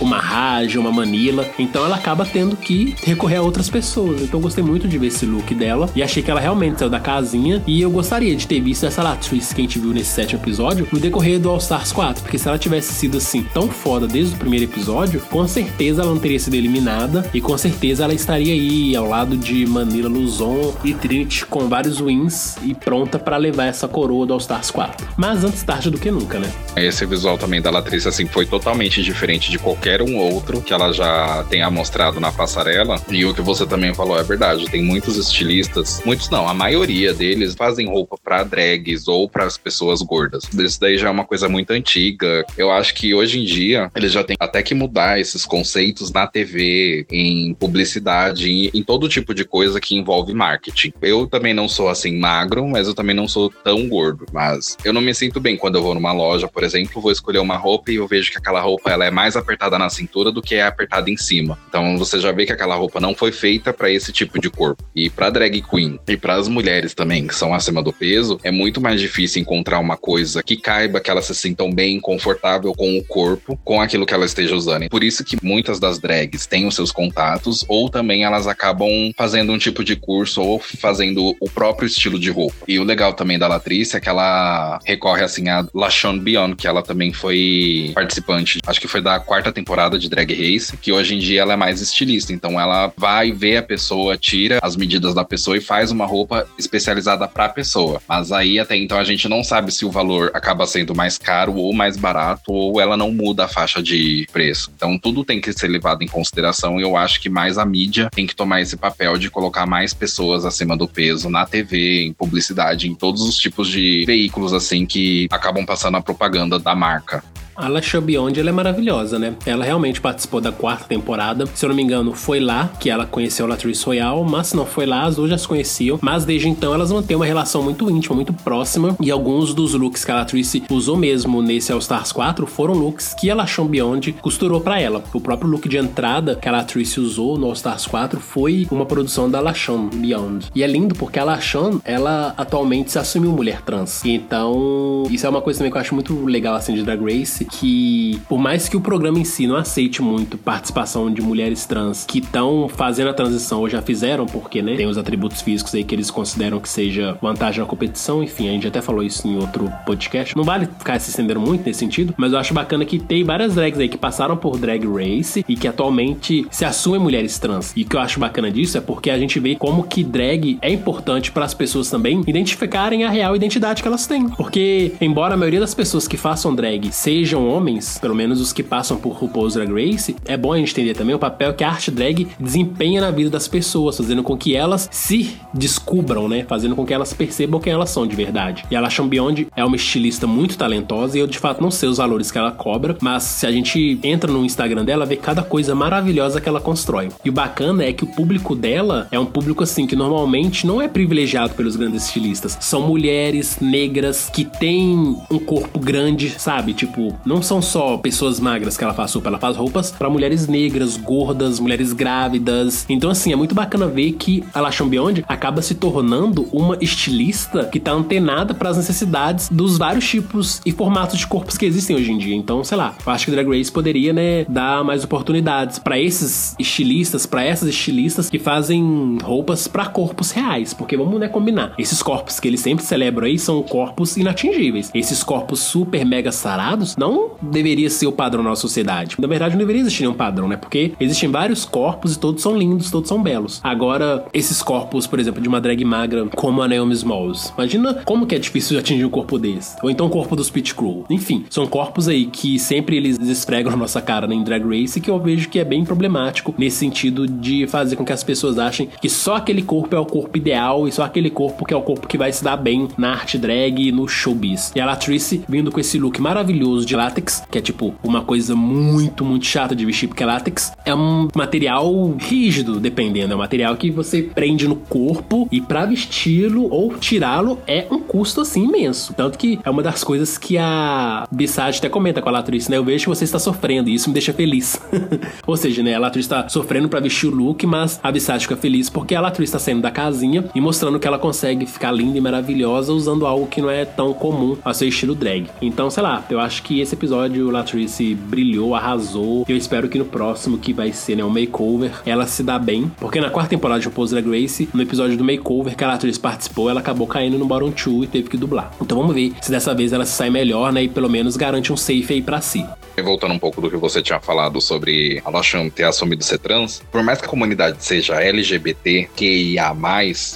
[0.00, 1.48] uma Raja, uma Manila.
[1.58, 4.22] Então ela acaba tendo que recorrer a outras pessoas.
[4.22, 6.90] Então eu gostei muito de ver esse look dela e achei que ela realmente saiu
[6.90, 7.62] da casinha.
[7.66, 10.86] E eu gostaria de ter visto essa Latrice que a gente viu nesse sétimo episódio
[10.92, 14.34] no decorrer do All Stars 4, porque se ela tivesse sido assim tão foda desde
[14.34, 18.52] o primeiro episódio, com certeza ela não teria sido eliminada e com certeza ela estaria
[18.52, 23.64] aí ao lado de Manila Luzon e Trinity com vários wins e pronta para levar
[23.64, 25.08] essa coroa do All Stars 4.
[25.16, 26.52] Mas antes tarde do que nunca, né?
[26.76, 30.92] Esse visual também da Latrice assim foi totalmente diferente de qualquer um outro que ela
[30.92, 33.00] já tenha mostrado na passarela.
[33.08, 34.66] E o que você também falou é verdade.
[34.66, 39.56] Tem muitos estilistas, muitos não, a maioria deles fazem roupa para drags ou para as
[39.56, 40.44] pessoas gordas.
[40.52, 42.44] Isso daí já é uma coisa muito antiga.
[42.56, 46.26] Eu acho que hoje em dia eles já têm até que mudar esses conceitos na
[46.26, 50.92] TV, em publicidade, em, em todo tipo de coisa que envolve marketing.
[51.00, 54.26] Eu também não sou assim magro, mas eu também não sou tão gordo.
[54.32, 57.38] Mas eu não me sinto bem quando eu vou numa loja, por exemplo, vou escolher
[57.38, 60.42] uma roupa e eu vejo que aquela roupa ela é mais apertada na cintura do
[60.42, 61.58] que é apertada em cima.
[61.68, 64.82] Então você já vê que aquela roupa não foi feita para esse tipo de corpo.
[64.94, 68.50] E para drag queen e para as mulheres também que são acima do peso, é
[68.50, 72.98] muito mais difícil encontrar uma coisa que caiba, que elas se sintam bem, confortável com
[72.98, 74.88] o corpo, com aquilo que ela esteja usando.
[74.88, 79.52] Por isso que muitas das drags têm os seus contatos ou também elas acabam fazendo
[79.52, 82.56] um tipo de curso ou fazendo o próprio estilo de roupa.
[82.68, 86.66] E o legal também da Latrice é que ela recorre assim a LaShawn Beyond, que
[86.66, 91.14] ela também foi participante, acho que foi da quarta temporada de Drag Race, que hoje
[91.14, 92.32] em dia ela é mais estilista.
[92.32, 96.46] Então ela vai ver a pessoa, tira as medidas da pessoa e faz uma roupa
[96.58, 98.00] especializada para a pessoa.
[98.08, 101.54] Mas aí até então a gente não sabe se o valor acaba sendo mais caro
[101.54, 104.70] ou mais barato ou ela não muda a faixa de preço.
[104.74, 108.08] Então tudo tem que ser levado em consideração e eu acho que mais a mídia
[108.12, 112.12] tem que tomar esse papel de colocar mais pessoas acima do peso na TV, em
[112.12, 117.22] publicidade, em todos os tipos de veículos assim que acabam passando a propaganda da marca.
[117.56, 119.34] A Lasha Beyond ela é maravilhosa, né?
[119.46, 121.46] Ela realmente participou da quarta temporada.
[121.54, 124.56] Se eu não me engano, foi lá que ela conheceu a Latrice Royale, mas se
[124.56, 125.98] não foi lá, as duas já se conheciam.
[126.02, 128.94] Mas desde então elas mantêm uma relação muito íntima, muito próxima.
[129.00, 133.14] E alguns dos looks que a Latrice usou mesmo nesse All Stars 4 foram looks
[133.14, 135.02] que a Lashon Beyond costurou para ela.
[135.14, 138.84] O próprio look de entrada que a Latrice usou no All Stars 4 foi uma
[138.84, 140.50] produção da Lashon Beyond.
[140.54, 144.04] E é lindo porque a Lashon, ela atualmente se assumiu mulher trans.
[144.04, 147.45] Então, isso é uma coisa também que eu acho muito legal assim de Drag Race
[147.46, 152.04] que, por mais que o programa em si não aceite muito participação de mulheres trans
[152.04, 155.84] que estão fazendo a transição ou já fizeram, porque, né, tem os atributos físicos aí
[155.84, 159.36] que eles consideram que seja vantagem na competição, enfim, a gente até falou isso em
[159.36, 160.36] outro podcast.
[160.36, 163.54] Não vale ficar se estendendo muito nesse sentido, mas eu acho bacana que tem várias
[163.54, 167.72] drags aí que passaram por drag race e que atualmente se assumem mulheres trans.
[167.76, 170.58] E o que eu acho bacana disso é porque a gente vê como que drag
[170.60, 174.28] é importante para as pessoas também identificarem a real identidade que elas têm.
[174.28, 178.62] Porque, embora a maioria das pessoas que façam drag sejam homens, pelo menos os que
[178.62, 181.68] passam por RuPaul's Drag Race, é bom a gente entender também o papel que a
[181.68, 186.44] arte drag desempenha na vida das pessoas, fazendo com que elas se descubram, né?
[186.48, 188.64] Fazendo com que elas percebam quem elas são de verdade.
[188.70, 191.88] E a La Beyond é uma estilista muito talentosa e eu de fato não sei
[191.88, 195.42] os valores que ela cobra, mas se a gente entra no Instagram dela, vê cada
[195.42, 197.08] coisa maravilhosa que ela constrói.
[197.24, 200.80] E o bacana é que o público dela é um público assim que normalmente não
[200.80, 202.56] é privilegiado pelos grandes estilistas.
[202.60, 206.72] São mulheres negras que têm um corpo grande, sabe?
[206.72, 210.46] Tipo, não são só pessoas magras que ela faz roupa, ela faz roupas para mulheres
[210.46, 212.86] negras, gordas, mulheres grávidas.
[212.88, 217.64] Então, assim, é muito bacana ver que a Lashon Beyond acaba se tornando uma estilista
[217.64, 221.96] que tá antenada para as necessidades dos vários tipos e formatos de corpos que existem
[221.96, 222.36] hoje em dia.
[222.36, 226.54] Então, sei lá, eu acho que Drag Race poderia, né, dar mais oportunidades para esses
[226.58, 231.74] estilistas, para essas estilistas que fazem roupas para corpos reais, porque vamos, né, combinar.
[231.78, 234.90] Esses corpos que eles sempre celebram aí são corpos inatingíveis.
[234.94, 239.16] Esses corpos super mega sarados não deveria ser o padrão na nossa sociedade.
[239.18, 240.56] Na verdade, não deveria existir nenhum padrão, né?
[240.56, 243.60] Porque existem vários corpos e todos são lindos, todos são belos.
[243.62, 247.52] Agora, esses corpos, por exemplo, de uma drag magra como a Naomi Smalls.
[247.56, 249.76] Imagina como que é difícil atingir um corpo desse.
[249.82, 251.04] Ou então o corpo dos Pit Crew.
[251.10, 255.10] Enfim, são corpos aí que sempre eles esfregam na nossa cara em Drag Race que
[255.10, 258.88] eu vejo que é bem problemático nesse sentido de fazer com que as pessoas achem
[259.00, 261.82] que só aquele corpo é o corpo ideal e só aquele corpo que é o
[261.82, 264.72] corpo que vai se dar bem na arte drag e no showbiz.
[264.74, 268.54] E a Latrice vindo com esse look maravilhoso de látex, que é tipo uma coisa
[268.54, 273.32] muito, muito chata de vestir, porque látex é um material rígido, dependendo.
[273.32, 277.98] É um material que você prende no corpo e para vesti-lo ou tirá-lo é um
[277.98, 279.14] custo assim imenso.
[279.14, 282.76] Tanto que é uma das coisas que a Bissage até comenta com a Latrice, né?
[282.76, 284.80] Eu vejo que você está sofrendo e isso me deixa feliz.
[285.46, 285.94] ou seja, né?
[285.94, 289.20] A Latrice está sofrendo para vestir o look, mas a Bissage fica feliz porque a
[289.20, 293.26] Latrice está saindo da casinha e mostrando que ela consegue ficar linda e maravilhosa usando
[293.26, 295.46] algo que não é tão comum ao seu estilo drag.
[295.60, 299.44] Então, sei lá, eu acho que esse episódio Latrice brilhou, arrasou.
[299.48, 302.90] Eu espero que no próximo, que vai ser né, o makeover, ela se dá bem.
[303.00, 306.20] Porque na quarta temporada de RuPaul's Drag Race, no episódio do makeover que a Latrice
[306.20, 308.70] participou, ela acabou caindo no bottom 2 e teve que dublar.
[308.80, 310.84] Então vamos ver se dessa vez ela se sai melhor, né?
[310.84, 312.64] E pelo menos garante um safe aí pra si.
[313.02, 316.82] Voltando um pouco do que você tinha falado sobre a Losham ter assumido ser trans,
[316.90, 319.74] por mais que a comunidade seja LGBT, QIA+,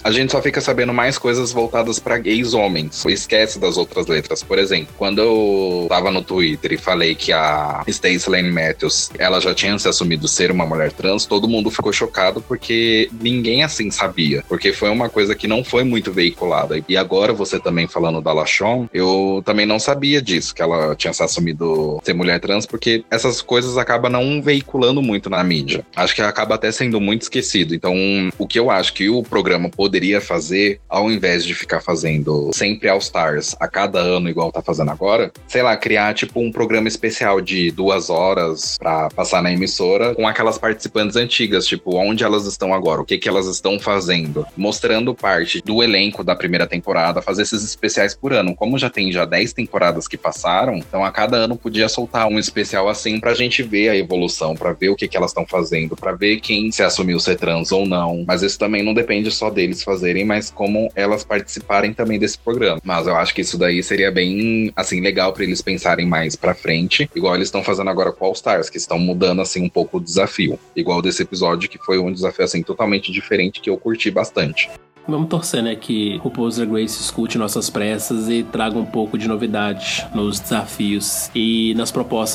[0.04, 3.04] a gente só fica sabendo mais coisas voltadas para gays homens.
[3.06, 4.42] Esquece das outras letras.
[4.42, 9.40] Por exemplo, quando eu tava no Twitter e falei que a Stacey Lane Matthews, ela
[9.40, 13.90] já tinha se assumido ser uma mulher trans, todo mundo ficou chocado porque ninguém assim
[13.90, 14.44] sabia.
[14.48, 16.82] Porque foi uma coisa que não foi muito veiculada.
[16.88, 21.12] E agora você também falando da Lashon, eu também não sabia disso, que ela tinha
[21.12, 25.84] se assumido ser mulher trans trans, porque essas coisas acabam não veiculando muito na mídia.
[25.94, 27.74] Acho que acaba até sendo muito esquecido.
[27.74, 27.94] Então,
[28.38, 32.88] o que eu acho que o programa poderia fazer, ao invés de ficar fazendo sempre
[32.88, 36.88] All Stars a cada ano, igual tá fazendo agora, sei lá, criar tipo um programa
[36.88, 42.46] especial de duas horas para passar na emissora com aquelas participantes antigas, tipo, onde elas
[42.46, 47.22] estão agora, o que que elas estão fazendo, mostrando parte do elenco da primeira temporada,
[47.22, 48.55] fazer esses especiais por ano.
[48.55, 52.38] Como já tem já 10 temporadas que passaram, então a cada ano podia soltar um
[52.41, 55.97] especial assim pra gente ver a evolução, pra ver o que, que elas estão fazendo,
[55.97, 58.24] pra ver quem se assumiu ser trans ou não.
[58.26, 62.80] Mas isso também não depende só deles fazerem, mas como elas participarem também desse programa.
[62.84, 66.55] Mas eu acho que isso daí seria bem, assim, legal para eles pensarem mais pra
[66.55, 69.99] frente, igual eles estão fazendo agora com All Stars, que estão mudando, assim, um pouco
[69.99, 70.59] o desafio.
[70.74, 74.70] Igual desse episódio, que foi um desafio, assim, totalmente diferente, que eu curti bastante.
[75.09, 79.26] Vamos torcer, né, que RuPaul's Drag Race escute nossas pressas e traga um pouco de
[79.26, 82.29] novidade nos desafios e nas propostas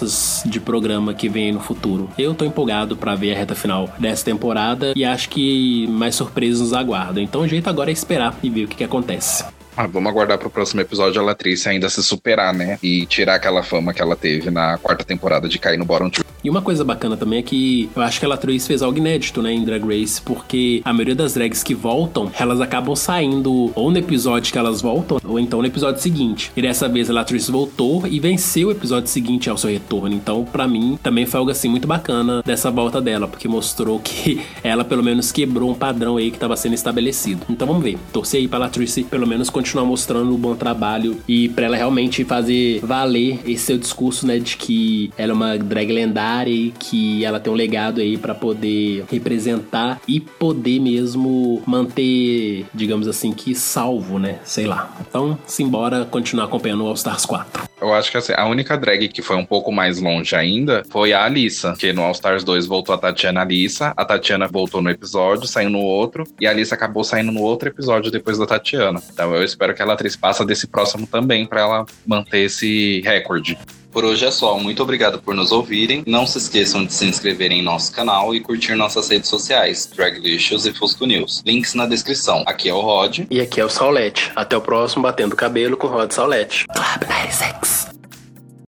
[0.45, 2.09] de programa que vem no futuro.
[2.17, 6.61] Eu tô empolgado para ver a reta final dessa temporada e acho que mais surpresas
[6.61, 7.21] nos aguardam.
[7.21, 9.45] Então o jeito agora é esperar e ver o que, que acontece.
[9.77, 12.79] Ah, vamos aguardar pro próximo episódio a Latrice ainda se superar, né?
[12.81, 16.23] E tirar aquela fama que ela teve na quarta temporada de cair no bottom 2.
[16.45, 19.41] E uma coisa bacana também é que eu acho que a Latrice fez algo inédito,
[19.41, 23.89] né, em Drag Race, porque a maioria das drags que voltam, elas acabam saindo ou
[23.89, 26.51] no episódio que elas voltam, ou então no episódio seguinte.
[26.55, 30.13] E dessa vez a Latrice voltou e venceu o episódio seguinte ao seu retorno.
[30.13, 34.39] Então, para mim, também foi algo assim muito bacana dessa volta dela, porque mostrou que
[34.63, 37.43] ela pelo menos quebrou um padrão aí que estava sendo estabelecido.
[37.49, 37.97] Então vamos ver.
[38.13, 42.23] Torcer aí pra Latrice pelo menos continuar mostrando o bom trabalho e para ela realmente
[42.23, 47.23] fazer valer esse seu discurso, né, de que ela é uma drag lendária e que
[47.23, 53.55] ela tem um legado aí para poder representar e poder mesmo manter, digamos assim, que
[53.55, 54.39] salvo, né?
[54.43, 54.95] Sei lá.
[55.07, 57.63] Então, simbora continuar acompanhando o All Stars 4.
[57.81, 61.13] Eu acho que assim, a única drag que foi um pouco mais longe ainda foi
[61.13, 64.89] a Alissa, que no All Stars 2 voltou a Tatiana Alissa, a Tatiana voltou no
[64.89, 69.01] episódio, saiu no outro, e a Alissa acabou saindo no outro episódio depois da Tatiana.
[69.11, 73.57] Então eu espero que ela atriz passe desse próximo também para ela manter esse recorde.
[73.95, 74.59] Por hoje é só.
[74.59, 76.03] Muito obrigado por nos ouvirem.
[76.05, 80.65] Não se esqueçam de se inscrever em nosso canal e curtir nossas redes sociais, Draglicious
[80.65, 81.41] e Fusco News.
[81.45, 82.43] Links na descrição.
[82.45, 83.19] Aqui é o Rod.
[83.31, 84.33] E aqui é o Saulete.
[84.35, 86.65] Até o próximo Batendo Cabelo com Rod Saulete.
[86.67, 87.94] Club 96.